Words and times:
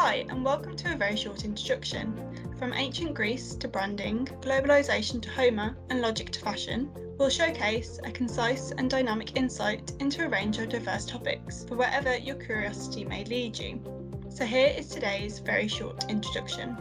Hi, 0.00 0.24
and 0.28 0.44
welcome 0.44 0.76
to 0.76 0.92
a 0.92 0.96
very 0.96 1.16
short 1.16 1.44
introduction. 1.44 2.14
From 2.56 2.72
ancient 2.72 3.14
Greece 3.14 3.56
to 3.56 3.66
branding, 3.66 4.26
globalisation 4.40 5.20
to 5.22 5.28
Homer, 5.28 5.76
and 5.90 6.00
logic 6.00 6.30
to 6.30 6.40
fashion, 6.40 6.88
we'll 7.18 7.30
showcase 7.30 7.98
a 8.04 8.12
concise 8.12 8.70
and 8.70 8.88
dynamic 8.88 9.36
insight 9.36 9.90
into 9.98 10.24
a 10.24 10.28
range 10.28 10.58
of 10.58 10.68
diverse 10.68 11.04
topics 11.04 11.64
for 11.64 11.74
wherever 11.74 12.16
your 12.16 12.36
curiosity 12.36 13.04
may 13.04 13.24
lead 13.24 13.58
you. 13.58 13.82
So, 14.28 14.46
here 14.46 14.72
is 14.78 14.86
today's 14.86 15.40
very 15.40 15.66
short 15.66 16.08
introduction. 16.08 16.76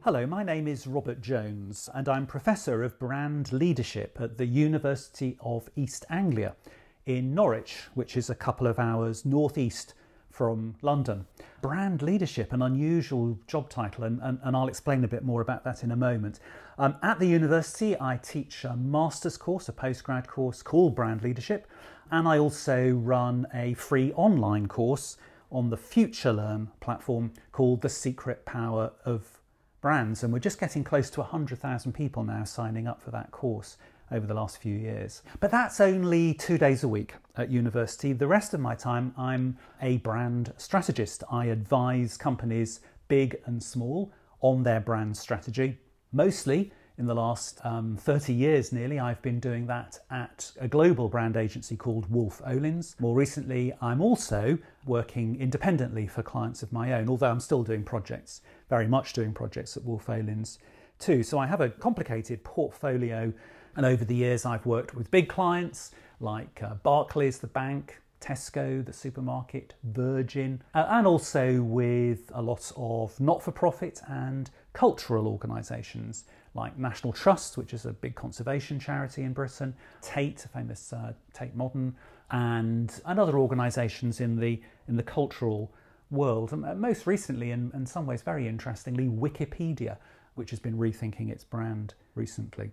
Hello, 0.00 0.24
my 0.26 0.42
name 0.42 0.66
is 0.66 0.86
Robert 0.86 1.20
Jones, 1.20 1.90
and 1.92 2.08
I'm 2.08 2.26
Professor 2.26 2.82
of 2.82 2.98
Brand 2.98 3.52
Leadership 3.52 4.16
at 4.18 4.38
the 4.38 4.46
University 4.46 5.36
of 5.42 5.68
East 5.76 6.06
Anglia 6.08 6.56
in 7.04 7.34
Norwich, 7.34 7.82
which 7.92 8.16
is 8.16 8.30
a 8.30 8.34
couple 8.34 8.66
of 8.66 8.78
hours 8.78 9.26
northeast 9.26 9.92
from 10.32 10.74
London. 10.82 11.26
Brand 11.60 12.02
leadership, 12.02 12.52
an 12.52 12.62
unusual 12.62 13.38
job 13.46 13.68
title, 13.68 14.04
and, 14.04 14.18
and, 14.22 14.40
and 14.42 14.56
I'll 14.56 14.66
explain 14.66 15.04
a 15.04 15.08
bit 15.08 15.22
more 15.22 15.42
about 15.42 15.62
that 15.64 15.84
in 15.84 15.92
a 15.92 15.96
moment. 15.96 16.40
Um, 16.78 16.96
at 17.02 17.18
the 17.18 17.26
university, 17.26 17.94
I 18.00 18.16
teach 18.16 18.64
a 18.64 18.74
master's 18.74 19.36
course, 19.36 19.68
a 19.68 19.72
postgrad 19.72 20.26
course 20.26 20.62
called 20.62 20.94
Brand 20.94 21.22
Leadership, 21.22 21.66
and 22.10 22.26
I 22.26 22.38
also 22.38 22.90
run 22.90 23.46
a 23.54 23.74
free 23.74 24.12
online 24.14 24.66
course 24.66 25.18
on 25.50 25.68
the 25.68 25.76
FutureLearn 25.76 26.68
platform 26.80 27.32
called 27.52 27.82
The 27.82 27.90
Secret 27.90 28.44
Power 28.46 28.92
of 29.04 29.38
Brands. 29.82 30.22
And 30.22 30.32
we're 30.32 30.38
just 30.38 30.58
getting 30.58 30.82
close 30.82 31.10
to 31.10 31.20
100,000 31.20 31.92
people 31.92 32.24
now 32.24 32.44
signing 32.44 32.86
up 32.86 33.02
for 33.02 33.10
that 33.10 33.30
course 33.30 33.76
over 34.10 34.26
the 34.26 34.34
last 34.34 34.58
few 34.58 34.76
years. 34.76 35.22
But 35.40 35.50
that's 35.50 35.80
only 35.80 36.34
two 36.34 36.58
days 36.58 36.82
a 36.84 36.88
week 36.88 37.14
at 37.36 37.50
university. 37.50 38.12
The 38.12 38.26
rest 38.26 38.54
of 38.54 38.60
my 38.60 38.74
time, 38.74 39.14
I'm 39.16 39.56
a 39.80 39.98
brand 39.98 40.52
strategist. 40.56 41.24
I 41.30 41.46
advise 41.46 42.16
companies, 42.16 42.80
big 43.08 43.40
and 43.46 43.62
small, 43.62 44.12
on 44.40 44.62
their 44.62 44.80
brand 44.80 45.16
strategy. 45.16 45.78
Mostly 46.12 46.72
in 46.98 47.06
the 47.06 47.14
last 47.14 47.58
um, 47.64 47.96
30 47.96 48.34
years 48.34 48.70
nearly, 48.70 48.98
I've 48.98 49.22
been 49.22 49.40
doing 49.40 49.66
that 49.66 49.98
at 50.10 50.52
a 50.60 50.68
global 50.68 51.08
brand 51.08 51.36
agency 51.36 51.76
called 51.76 52.10
Wolff 52.10 52.42
Olins. 52.46 53.00
More 53.00 53.16
recently, 53.16 53.72
I'm 53.80 54.02
also 54.02 54.58
working 54.84 55.40
independently 55.40 56.06
for 56.06 56.22
clients 56.22 56.62
of 56.62 56.72
my 56.72 56.92
own, 56.92 57.08
although 57.08 57.30
I'm 57.30 57.40
still 57.40 57.62
doing 57.62 57.82
projects, 57.82 58.42
very 58.68 58.86
much 58.86 59.14
doing 59.14 59.32
projects 59.32 59.76
at 59.76 59.84
Wolff 59.84 60.06
Olins 60.06 60.58
too. 60.98 61.22
So 61.22 61.38
I 61.38 61.46
have 61.46 61.62
a 61.62 61.70
complicated 61.70 62.44
portfolio 62.44 63.32
and 63.76 63.86
over 63.86 64.04
the 64.04 64.14
years, 64.14 64.44
I've 64.44 64.66
worked 64.66 64.94
with 64.94 65.10
big 65.10 65.28
clients 65.28 65.92
like 66.22 66.62
uh, 66.62 66.74
Barclays, 66.82 67.38
the 67.38 67.46
bank, 67.46 68.00
Tesco, 68.20 68.84
the 68.84 68.92
supermarket, 68.92 69.74
Virgin, 69.82 70.62
uh, 70.74 70.86
and 70.90 71.06
also 71.06 71.60
with 71.62 72.30
a 72.34 72.40
lot 72.40 72.70
of 72.76 73.18
not 73.20 73.42
for 73.42 73.50
profit 73.50 74.00
and 74.08 74.50
cultural 74.72 75.26
organisations 75.26 76.24
like 76.54 76.78
National 76.78 77.12
Trust, 77.12 77.56
which 77.56 77.74
is 77.74 77.84
a 77.84 77.92
big 77.92 78.14
conservation 78.14 78.78
charity 78.78 79.22
in 79.22 79.32
Britain, 79.32 79.74
Tate, 80.00 80.46
famous 80.52 80.92
uh, 80.92 81.12
Tate 81.34 81.54
Modern, 81.56 81.94
and, 82.30 83.00
and 83.04 83.18
other 83.18 83.38
organisations 83.38 84.20
in 84.20 84.38
the, 84.38 84.60
in 84.88 84.96
the 84.96 85.02
cultural 85.02 85.72
world. 86.10 86.52
And 86.52 86.64
uh, 86.64 86.74
most 86.74 87.06
recently, 87.06 87.50
and 87.50 87.72
in 87.74 87.86
some 87.86 88.06
ways 88.06 88.22
very 88.22 88.46
interestingly, 88.46 89.08
Wikipedia, 89.08 89.96
which 90.34 90.50
has 90.50 90.60
been 90.60 90.78
rethinking 90.78 91.30
its 91.30 91.44
brand 91.44 91.94
recently. 92.14 92.70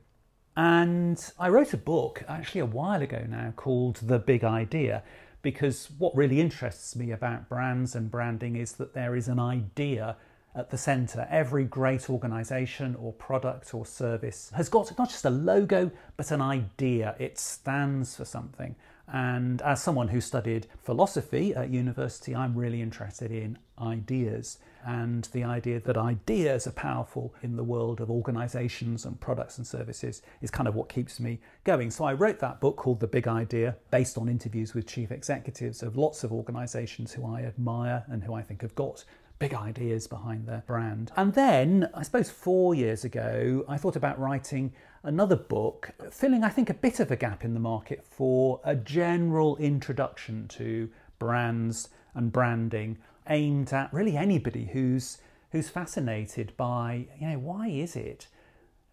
And 0.60 1.24
I 1.40 1.48
wrote 1.48 1.72
a 1.72 1.78
book 1.78 2.26
actually 2.28 2.60
a 2.60 2.66
while 2.66 3.02
ago 3.02 3.26
now 3.30 3.54
called 3.56 3.96
The 4.04 4.20
Big 4.20 4.44
Idea 4.44 5.04
because 5.42 5.90
what 5.98 6.14
really 6.18 6.42
interests 6.42 6.98
me 6.98 7.12
about 7.12 7.48
brands 7.48 7.96
and 7.96 8.12
branding 8.12 8.58
is 8.58 8.74
that 8.74 8.94
there 8.94 9.16
is 9.16 9.30
an 9.30 9.40
idea 9.40 10.18
at 10.54 10.70
the 10.70 10.78
centre. 10.78 11.26
Every 11.32 11.64
great 11.64 12.10
organisation 12.10 12.96
or 12.96 13.14
product 13.14 13.74
or 13.74 13.86
service 13.86 14.52
has 14.54 14.68
got 14.68 14.98
not 14.98 15.10
just 15.10 15.24
a 15.24 15.30
logo 15.30 15.92
but 16.18 16.30
an 16.30 16.42
idea. 16.42 17.16
It 17.20 17.40
stands 17.40 18.18
for 18.18 18.26
something. 18.26 18.76
And 19.12 19.62
as 19.64 19.82
someone 19.82 20.10
who 20.10 20.22
studied 20.22 20.68
philosophy 20.84 21.56
at 21.56 21.70
university, 21.70 22.36
I'm 22.36 22.56
really 22.56 22.82
interested 22.82 23.32
in 23.32 23.58
ideas 23.82 24.60
and 24.86 25.26
the 25.34 25.44
idea 25.44 25.80
that 25.80 25.98
ideas 25.98 26.66
are 26.66 26.72
powerful 26.72 27.34
in 27.44 27.56
the 27.56 27.64
world 27.64 28.00
of 28.00 28.10
organizations 28.10 29.06
and 29.06 29.20
products 29.20 29.58
and 29.58 29.68
services 29.68 30.22
is 30.42 30.50
kind 30.50 30.68
of 30.68 30.76
what 30.76 30.90
keeps 30.90 31.20
me 31.20 31.40
going. 31.64 31.92
So 31.92 32.06
I 32.06 32.14
wrote 32.14 32.40
that 32.40 32.62
book 32.62 32.78
called 32.78 33.00
The 33.00 33.08
Big 33.08 33.28
Idea 33.28 33.76
based 33.92 34.18
on 34.18 34.30
interviews 34.30 34.74
with 34.74 34.88
chief 34.88 35.12
executives 35.12 35.84
of 35.84 35.98
lots 35.98 36.24
of 36.24 36.32
organizations 36.32 37.12
who 37.12 37.26
I 37.26 37.42
admire 37.42 38.06
and 38.08 38.24
who 38.24 38.34
I 38.34 38.42
think 38.42 38.62
have 38.62 38.76
got 38.76 39.04
big 39.40 39.54
ideas 39.54 40.06
behind 40.06 40.46
their 40.46 40.64
brand. 40.68 41.12
And 41.16 41.34
then, 41.34 41.90
I 41.94 42.04
suppose 42.04 42.30
four 42.30 42.76
years 42.76 43.04
ago, 43.06 43.64
I 43.68 43.78
thought 43.78 43.96
about 43.96 44.20
writing 44.20 44.74
another 45.04 45.38
book, 45.38 45.92
filling, 46.12 46.44
I 46.44 46.50
think, 46.50 46.70
a 46.70 46.74
bit 46.74 47.00
of 47.00 47.10
a 47.10 47.16
gap 47.16 47.46
in 47.46 47.54
the 47.54 47.60
market 47.60 48.06
for 48.06 48.60
a 48.64 48.76
general 48.76 49.56
introduction 49.58 50.48
to 50.50 50.90
brands 51.18 51.90
and 52.14 52.32
branding 52.32 52.98
aimed 53.28 53.72
at 53.72 53.94
really 53.94 54.18
anybody 54.18 54.70
who's 54.74 55.20
who's 55.52 55.70
fascinated 55.70 56.56
by 56.58 57.08
you 57.20 57.28
know 57.28 57.38
why 57.38 57.68
is 57.68 57.96
it 57.96 58.28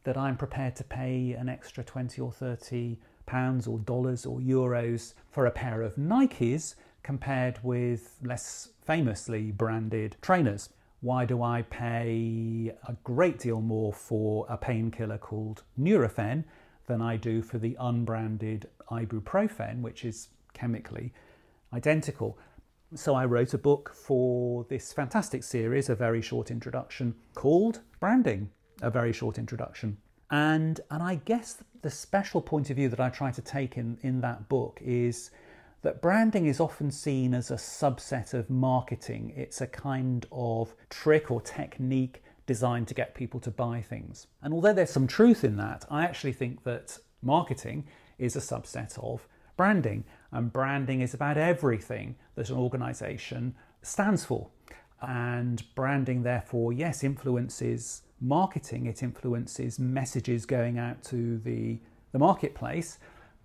that 0.04 0.16
I'm 0.16 0.36
prepared 0.36 0.76
to 0.76 0.84
pay 0.84 1.32
an 1.32 1.48
extra 1.48 1.82
20 1.82 2.20
or 2.20 2.30
30 2.30 2.98
pounds 3.26 3.66
or 3.66 3.78
dollars 3.80 4.24
or 4.24 4.38
euros 4.38 5.14
for 5.30 5.46
a 5.46 5.50
pair 5.50 5.82
of 5.82 5.96
Nikes 5.96 6.76
compared 7.06 7.62
with 7.62 8.18
less 8.20 8.70
famously 8.84 9.52
branded 9.52 10.16
trainers. 10.20 10.70
Why 11.02 11.24
do 11.24 11.40
I 11.40 11.62
pay 11.62 12.72
a 12.88 12.94
great 13.04 13.38
deal 13.38 13.60
more 13.60 13.92
for 13.92 14.44
a 14.48 14.56
painkiller 14.56 15.16
called 15.16 15.62
Nurofen 15.78 16.42
than 16.88 17.00
I 17.00 17.16
do 17.16 17.42
for 17.42 17.58
the 17.58 17.76
unbranded 17.78 18.68
ibuprofen, 18.90 19.82
which 19.82 20.04
is 20.04 20.30
chemically 20.52 21.12
identical? 21.72 22.36
So 22.96 23.14
I 23.14 23.24
wrote 23.24 23.54
a 23.54 23.58
book 23.58 23.94
for 23.94 24.66
this 24.68 24.92
fantastic 24.92 25.44
series, 25.44 25.88
a 25.88 25.94
very 25.94 26.20
short 26.20 26.50
introduction 26.50 27.14
called 27.34 27.82
Branding, 28.00 28.50
a 28.82 28.90
very 28.90 29.12
short 29.12 29.38
introduction. 29.38 29.96
And, 30.32 30.80
and 30.90 31.04
I 31.04 31.20
guess 31.24 31.62
the 31.82 31.90
special 31.90 32.40
point 32.40 32.68
of 32.70 32.76
view 32.76 32.88
that 32.88 32.98
I 32.98 33.10
try 33.10 33.30
to 33.30 33.42
take 33.42 33.76
in, 33.76 33.96
in 34.02 34.20
that 34.22 34.48
book 34.48 34.80
is 34.82 35.30
that 35.82 36.02
branding 36.02 36.46
is 36.46 36.60
often 36.60 36.90
seen 36.90 37.34
as 37.34 37.50
a 37.50 37.56
subset 37.56 38.34
of 38.34 38.50
marketing. 38.50 39.32
It's 39.36 39.60
a 39.60 39.66
kind 39.66 40.26
of 40.32 40.74
trick 40.90 41.30
or 41.30 41.40
technique 41.40 42.22
designed 42.46 42.88
to 42.88 42.94
get 42.94 43.14
people 43.14 43.40
to 43.40 43.50
buy 43.50 43.80
things. 43.80 44.26
And 44.42 44.54
although 44.54 44.72
there's 44.72 44.90
some 44.90 45.06
truth 45.06 45.44
in 45.44 45.56
that, 45.56 45.84
I 45.90 46.04
actually 46.04 46.32
think 46.32 46.64
that 46.64 46.98
marketing 47.22 47.86
is 48.18 48.36
a 48.36 48.40
subset 48.40 48.98
of 48.98 49.28
branding. 49.56 50.04
And 50.32 50.52
branding 50.52 51.00
is 51.00 51.14
about 51.14 51.36
everything 51.36 52.16
that 52.34 52.50
an 52.50 52.56
organization 52.56 53.54
stands 53.82 54.24
for. 54.24 54.48
And 55.02 55.62
branding, 55.74 56.22
therefore, 56.22 56.72
yes, 56.72 57.04
influences 57.04 58.02
marketing, 58.20 58.86
it 58.86 59.02
influences 59.02 59.78
messages 59.78 60.46
going 60.46 60.78
out 60.78 61.02
to 61.04 61.38
the, 61.38 61.78
the 62.12 62.18
marketplace, 62.18 62.98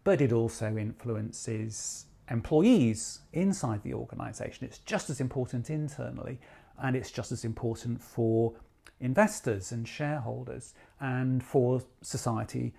but 0.03 0.21
it 0.21 0.31
also 0.31 0.77
influences 0.77 2.05
employees 2.31 3.19
inside 3.33 3.83
the 3.83 3.93
organization. 3.93 4.65
It's 4.65 4.79
just 4.79 5.09
as 5.09 5.19
important 5.19 5.69
internally, 5.69 6.39
and 6.81 6.95
it's 6.95 7.11
just 7.11 7.31
as 7.31 7.45
important 7.45 8.01
for 8.01 8.53
investors 8.99 9.71
and 9.71 9.87
shareholders 9.87 10.73
and 10.99 11.43
for 11.43 11.81
society 12.01 12.73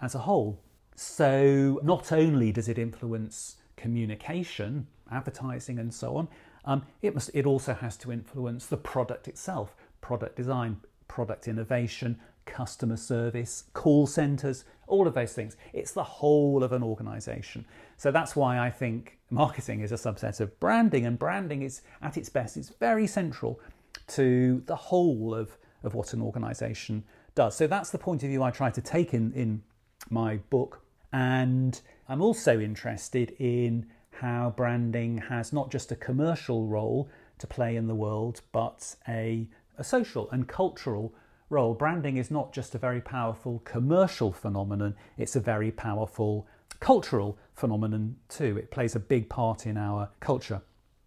as 0.00 0.14
a 0.14 0.18
whole. 0.18 0.60
So, 0.94 1.80
not 1.82 2.12
only 2.12 2.52
does 2.52 2.68
it 2.68 2.78
influence 2.78 3.56
communication, 3.76 4.86
advertising, 5.10 5.78
and 5.78 5.92
so 5.92 6.16
on, 6.16 6.28
um, 6.66 6.82
it, 7.00 7.14
must, 7.14 7.30
it 7.32 7.46
also 7.46 7.72
has 7.72 7.96
to 7.98 8.12
influence 8.12 8.66
the 8.66 8.76
product 8.76 9.26
itself 9.28 9.74
product 10.02 10.34
design, 10.36 10.78
product 11.08 11.46
innovation, 11.46 12.18
customer 12.50 12.96
service, 12.96 13.64
call 13.72 14.06
centers, 14.06 14.64
all 14.86 15.06
of 15.06 15.14
those 15.14 15.32
things. 15.32 15.56
It's 15.72 15.92
the 15.92 16.04
whole 16.04 16.62
of 16.62 16.72
an 16.72 16.82
organization. 16.82 17.64
So 17.96 18.10
that's 18.10 18.36
why 18.36 18.58
I 18.58 18.70
think 18.70 19.18
marketing 19.30 19.80
is 19.80 19.92
a 19.92 19.94
subset 19.94 20.40
of 20.40 20.58
branding, 20.60 21.06
and 21.06 21.18
branding 21.18 21.62
is 21.62 21.82
at 22.02 22.16
its 22.16 22.28
best, 22.28 22.56
it's 22.56 22.68
very 22.68 23.06
central 23.06 23.60
to 24.08 24.62
the 24.66 24.76
whole 24.76 25.34
of, 25.34 25.56
of 25.82 25.94
what 25.94 26.12
an 26.12 26.20
organization 26.20 27.04
does. 27.34 27.56
So 27.56 27.66
that's 27.66 27.90
the 27.90 27.98
point 27.98 28.22
of 28.22 28.28
view 28.28 28.42
I 28.42 28.50
try 28.50 28.70
to 28.70 28.80
take 28.80 29.14
in, 29.14 29.32
in 29.32 29.62
my 30.10 30.36
book. 30.50 30.82
And 31.12 31.80
I'm 32.08 32.20
also 32.20 32.60
interested 32.60 33.34
in 33.38 33.86
how 34.10 34.52
branding 34.56 35.18
has 35.18 35.52
not 35.52 35.70
just 35.70 35.92
a 35.92 35.96
commercial 35.96 36.66
role 36.66 37.08
to 37.38 37.46
play 37.46 37.76
in 37.76 37.86
the 37.86 37.94
world, 37.94 38.42
but 38.52 38.96
a, 39.08 39.46
a 39.78 39.84
social 39.84 40.28
and 40.30 40.46
cultural 40.46 41.14
role. 41.50 41.74
Branding 41.74 42.16
is 42.16 42.30
not 42.30 42.52
just 42.52 42.74
a 42.74 42.78
very 42.78 43.00
powerful 43.00 43.60
commercial 43.64 44.32
phenomenon, 44.32 44.94
it's 45.18 45.36
a 45.36 45.40
very 45.40 45.70
powerful 45.70 46.46
cultural 46.78 47.38
phenomenon 47.52 48.16
too. 48.28 48.56
It 48.56 48.70
plays 48.70 48.96
a 48.96 49.00
big 49.00 49.28
part 49.28 49.66
in 49.66 49.76
our 49.76 50.08
culture. 50.20 50.62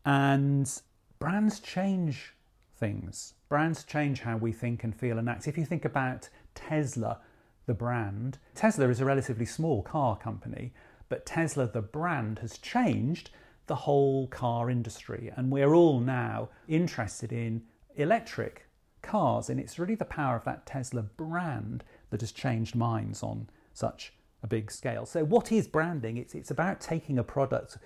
And 0.05 0.69
brands 1.17 1.59
change 1.59 2.33
things. 2.75 3.33
Brands 3.49 3.83
change 3.83 4.19
how 4.21 4.37
we 4.37 4.51
think 4.51 4.83
and 4.83 4.95
feel 4.95 5.17
and 5.17 5.29
act. 5.29 5.47
If 5.47 5.57
you 5.57 5.65
think 5.65 5.85
about 5.85 6.29
Tesla, 6.53 7.19
the 7.65 7.73
brand, 7.73 8.37
Tesla 8.55 8.89
is 8.89 8.99
a 8.99 9.05
relatively 9.05 9.45
small 9.45 9.81
car 9.81 10.17
company, 10.17 10.73
but 11.09 11.25
Tesla, 11.25 11.67
the 11.67 11.81
brand, 11.81 12.39
has 12.39 12.57
changed 12.57 13.29
the 13.67 13.75
whole 13.75 14.27
car 14.27 14.69
industry. 14.69 15.31
And 15.35 15.49
we're 15.49 15.73
all 15.73 15.99
now 15.99 16.49
interested 16.67 17.31
in 17.31 17.63
electric 17.95 18.67
cars. 19.03 19.49
And 19.49 19.59
it's 19.59 19.77
really 19.77 19.95
the 19.95 20.05
power 20.05 20.35
of 20.35 20.43
that 20.45 20.65
Tesla 20.65 21.03
brand 21.03 21.83
that 22.09 22.21
has 22.21 22.31
changed 22.31 22.75
minds 22.75 23.21
on 23.21 23.47
such 23.73 24.13
a 24.41 24.47
big 24.47 24.71
scale. 24.71 25.05
So, 25.05 25.23
what 25.23 25.51
is 25.51 25.67
branding? 25.67 26.17
It's, 26.17 26.35
it's 26.35 26.51
about 26.51 26.81
taking 26.81 27.17
a 27.17 27.23
product, 27.23 27.77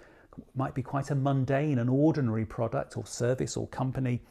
might 0.55 0.73
be 0.73 0.81
quite 0.81 1.11
a 1.11 1.15
mundane 1.15 1.79
and 1.79 1.89
ordinary 1.89 2.45
product 2.45 2.97
or 2.97 3.05
service 3.05 3.55
or 3.55 3.67
company, 3.67 4.21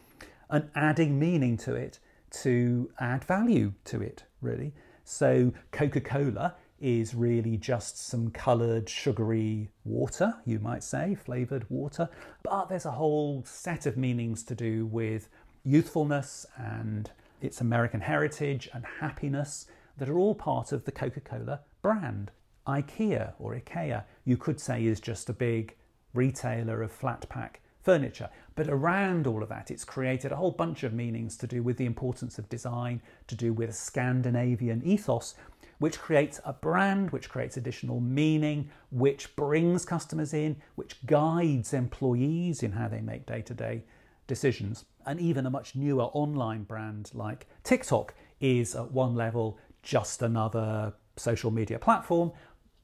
and 0.50 0.68
adding 0.74 1.18
meaning 1.18 1.56
to 1.58 1.74
it 1.74 1.98
to 2.42 2.90
add 2.98 3.24
value 3.24 3.72
to 3.84 4.02
it, 4.02 4.24
really. 4.40 4.74
So, 5.04 5.52
Coca 5.70 6.00
Cola 6.00 6.56
is 6.80 7.14
really 7.14 7.56
just 7.56 7.96
some 7.96 8.30
coloured, 8.30 8.88
sugary 8.88 9.70
water, 9.84 10.34
you 10.44 10.58
might 10.58 10.84
say, 10.84 11.14
flavoured 11.14 11.64
water. 11.70 12.08
But 12.42 12.66
there's 12.66 12.84
a 12.84 12.90
whole 12.90 13.42
set 13.46 13.86
of 13.86 13.96
meanings 13.96 14.42
to 14.44 14.54
do 14.54 14.84
with 14.86 15.28
youthfulness 15.66 16.46
and 16.56 17.10
its 17.42 17.60
American 17.60 18.00
heritage 18.00 18.68
and 18.72 18.84
happiness 19.00 19.66
that 19.98 20.08
are 20.08 20.18
all 20.18 20.34
part 20.34 20.72
of 20.72 20.84
the 20.84 20.92
Coca 20.92 21.20
Cola 21.20 21.60
brand. 21.82 22.30
IKEA 22.66 23.32
or 23.38 23.54
IKEA, 23.54 24.04
you 24.24 24.36
could 24.36 24.60
say, 24.60 24.84
is 24.84 25.00
just 25.00 25.28
a 25.28 25.32
big 25.32 25.74
retailer 26.14 26.82
of 26.82 26.92
flat 26.92 27.28
pack 27.28 27.60
furniture. 27.82 28.28
But 28.54 28.68
around 28.68 29.26
all 29.26 29.42
of 29.42 29.48
that, 29.50 29.70
it's 29.70 29.84
created 29.84 30.32
a 30.32 30.36
whole 30.36 30.50
bunch 30.50 30.82
of 30.82 30.92
meanings 30.92 31.36
to 31.38 31.46
do 31.46 31.62
with 31.62 31.76
the 31.76 31.86
importance 31.86 32.38
of 32.38 32.48
design, 32.48 33.00
to 33.28 33.34
do 33.34 33.52
with 33.52 33.74
Scandinavian 33.74 34.82
ethos, 34.84 35.34
which 35.78 35.98
creates 35.98 36.40
a 36.44 36.52
brand, 36.52 37.10
which 37.10 37.28
creates 37.28 37.56
additional 37.56 38.00
meaning, 38.00 38.70
which 38.90 39.36
brings 39.36 39.84
customers 39.84 40.32
in, 40.32 40.56
which 40.74 41.04
guides 41.06 41.72
employees 41.72 42.62
in 42.62 42.72
how 42.72 42.88
they 42.88 43.00
make 43.00 43.26
day 43.26 43.42
to 43.42 43.54
day 43.54 43.84
decisions. 44.26 44.84
And 45.06 45.20
even 45.20 45.46
a 45.46 45.50
much 45.50 45.76
newer 45.76 46.04
online 46.04 46.64
brand 46.64 47.10
like 47.14 47.46
TikTok 47.62 48.14
is 48.40 48.74
at 48.74 48.90
one 48.90 49.14
level 49.14 49.58
just 49.82 50.20
another 50.20 50.92
social 51.16 51.50
media 51.50 51.78
platform, 51.78 52.32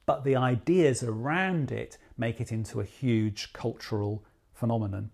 but 0.05 0.23
the 0.23 0.35
ideas 0.35 1.03
around 1.03 1.71
it 1.71 1.97
make 2.17 2.39
it 2.39 2.51
into 2.51 2.79
a 2.79 2.85
huge 2.85 3.53
cultural 3.53 4.23
phenomenon. 4.53 5.09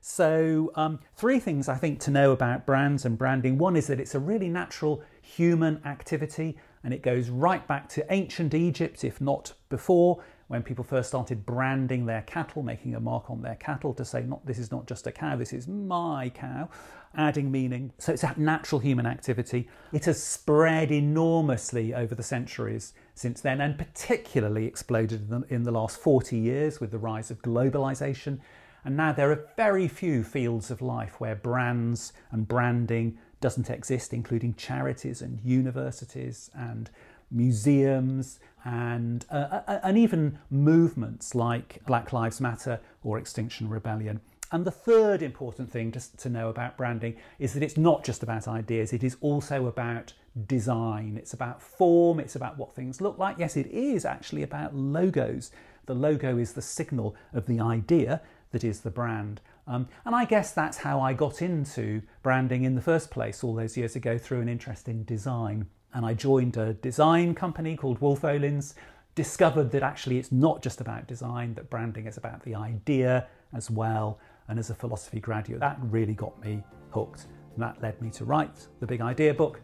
So, 0.00 0.70
um, 0.74 1.00
three 1.16 1.40
things 1.40 1.68
I 1.68 1.76
think 1.76 1.98
to 2.00 2.10
know 2.10 2.32
about 2.32 2.66
brands 2.66 3.04
and 3.04 3.16
branding. 3.16 3.56
One 3.56 3.76
is 3.76 3.86
that 3.86 4.00
it's 4.00 4.14
a 4.14 4.18
really 4.18 4.48
natural 4.48 5.02
human 5.22 5.80
activity 5.86 6.58
and 6.82 6.92
it 6.92 7.02
goes 7.02 7.30
right 7.30 7.66
back 7.66 7.88
to 7.90 8.12
ancient 8.12 8.52
Egypt, 8.52 9.04
if 9.04 9.20
not 9.20 9.54
before, 9.70 10.22
when 10.48 10.62
people 10.62 10.84
first 10.84 11.08
started 11.08 11.46
branding 11.46 12.06
their 12.06 12.22
cattle, 12.22 12.62
making 12.62 12.94
a 12.94 13.00
mark 13.00 13.30
on 13.30 13.42
their 13.42 13.56
cattle 13.56 13.94
to 13.94 14.04
say, 14.04 14.22
not 14.22 14.44
this 14.44 14.58
is 14.58 14.70
not 14.70 14.86
just 14.86 15.06
a 15.06 15.12
cow, 15.12 15.36
this 15.36 15.52
is 15.52 15.66
my 15.66 16.30
cow, 16.34 16.68
adding 17.16 17.50
meaning. 17.50 17.92
So 17.98 18.12
it's 18.12 18.22
a 18.22 18.34
natural 18.36 18.80
human 18.80 19.06
activity. 19.06 19.68
It 19.92 20.04
has 20.04 20.22
spread 20.22 20.90
enormously 20.90 21.94
over 21.94 22.14
the 22.14 22.22
centuries 22.22 22.92
since 23.14 23.40
then, 23.40 23.60
and 23.60 23.78
particularly 23.78 24.66
exploded 24.66 25.30
in 25.48 25.62
the 25.62 25.72
last 25.72 25.96
40 25.98 26.36
years 26.36 26.80
with 26.80 26.90
the 26.90 26.98
rise 26.98 27.30
of 27.30 27.40
globalization. 27.42 28.40
And 28.84 28.96
now 28.98 29.12
there 29.12 29.30
are 29.30 29.48
very 29.56 29.88
few 29.88 30.22
fields 30.22 30.70
of 30.70 30.82
life 30.82 31.18
where 31.18 31.34
brands 31.34 32.12
and 32.30 32.46
branding 32.46 33.18
doesn't 33.40 33.70
exist, 33.70 34.12
including 34.12 34.54
charities 34.54 35.22
and 35.22 35.40
universities 35.42 36.50
and 36.54 36.90
museums 37.30 38.38
and, 38.64 39.24
uh, 39.30 39.34
uh, 39.50 39.62
uh, 39.66 39.80
and 39.82 39.98
even 39.98 40.38
movements 40.50 41.34
like 41.34 41.84
Black 41.86 42.12
Lives 42.12 42.40
Matter 42.40 42.80
or 43.02 43.18
Extinction 43.18 43.68
Rebellion. 43.68 44.20
And 44.52 44.64
the 44.64 44.70
third 44.70 45.22
important 45.22 45.70
thing 45.70 45.90
to, 45.92 46.16
to 46.18 46.28
know 46.28 46.48
about 46.48 46.76
branding 46.76 47.16
is 47.38 47.54
that 47.54 47.62
it's 47.62 47.76
not 47.76 48.04
just 48.04 48.22
about 48.22 48.46
ideas, 48.46 48.92
it 48.92 49.02
is 49.02 49.16
also 49.20 49.66
about 49.66 50.12
design. 50.46 51.16
It's 51.16 51.32
about 51.32 51.62
form, 51.62 52.20
it's 52.20 52.36
about 52.36 52.58
what 52.58 52.74
things 52.74 53.00
look 53.00 53.18
like. 53.18 53.38
Yes, 53.38 53.56
it 53.56 53.66
is 53.66 54.04
actually 54.04 54.42
about 54.42 54.74
logos. 54.74 55.50
The 55.86 55.94
logo 55.94 56.38
is 56.38 56.52
the 56.52 56.62
signal 56.62 57.14
of 57.32 57.46
the 57.46 57.60
idea 57.60 58.20
that 58.52 58.64
is 58.64 58.80
the 58.80 58.90
brand. 58.90 59.40
Um, 59.66 59.88
and 60.04 60.14
I 60.14 60.24
guess 60.24 60.52
that's 60.52 60.78
how 60.78 61.00
I 61.00 61.12
got 61.12 61.42
into 61.42 62.02
branding 62.22 62.64
in 62.64 62.74
the 62.74 62.82
first 62.82 63.10
place 63.10 63.42
all 63.42 63.54
those 63.54 63.76
years 63.76 63.96
ago 63.96 64.18
through 64.18 64.40
an 64.40 64.48
interest 64.48 64.88
in 64.88 65.04
design. 65.04 65.66
And 65.94 66.04
I 66.04 66.12
joined 66.12 66.56
a 66.56 66.74
design 66.74 67.34
company 67.34 67.76
called 67.76 68.00
Wolff 68.00 68.22
Olins, 68.22 68.74
discovered 69.14 69.70
that 69.70 69.82
actually 69.82 70.18
it's 70.18 70.32
not 70.32 70.60
just 70.60 70.80
about 70.80 71.06
design, 71.06 71.54
that 71.54 71.70
branding 71.70 72.06
is 72.06 72.16
about 72.16 72.42
the 72.42 72.54
idea 72.54 73.26
as 73.54 73.70
well. 73.70 74.18
And 74.48 74.58
as 74.58 74.70
a 74.70 74.74
philosophy 74.74 75.20
graduate, 75.20 75.60
that 75.60 75.78
really 75.82 76.14
got 76.14 76.38
me 76.44 76.62
hooked. 76.90 77.26
And 77.54 77.62
that 77.62 77.80
led 77.80 78.00
me 78.02 78.10
to 78.10 78.24
write 78.24 78.66
the 78.80 78.86
Big 78.86 79.00
Idea 79.00 79.32
book, 79.32 79.60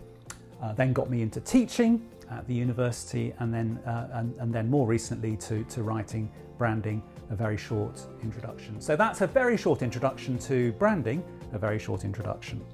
uh, 0.62 0.72
then 0.72 0.92
got 0.92 1.10
me 1.10 1.22
into 1.22 1.40
teaching 1.40 2.08
at 2.30 2.46
the 2.46 2.54
university, 2.54 3.34
and 3.40 3.52
then, 3.52 3.80
uh, 3.84 4.08
and, 4.12 4.34
and 4.38 4.54
then 4.54 4.70
more 4.70 4.86
recently 4.86 5.36
to, 5.36 5.64
to 5.64 5.82
writing 5.82 6.30
branding 6.58 7.02
a 7.30 7.34
very 7.34 7.56
short 7.56 8.06
introduction. 8.22 8.80
So 8.80 8.94
that's 8.94 9.20
a 9.20 9.26
very 9.26 9.56
short 9.56 9.82
introduction 9.82 10.38
to 10.40 10.72
branding, 10.74 11.24
a 11.52 11.58
very 11.58 11.78
short 11.78 12.04
introduction. 12.04 12.64